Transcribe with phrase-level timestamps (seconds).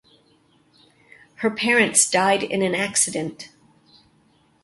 [1.35, 3.49] Her parents died in an accident.